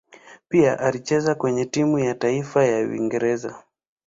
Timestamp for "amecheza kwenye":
0.79-1.65